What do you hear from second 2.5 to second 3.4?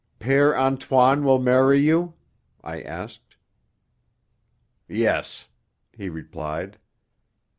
I asked.